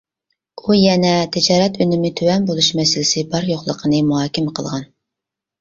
ئۇ 0.61 0.77
يەنە 0.77 1.11
تىجارەت 1.35 1.77
ئۈنۈمى 1.85 2.11
تۆۋەن 2.21 2.47
بولۇش 2.47 2.71
مەسىلىسى 2.79 3.25
بار 3.35 3.47
يوقلۇقىنى 3.53 4.01
مۇھاكىمە 4.09 4.57
قىلغان. 4.61 4.91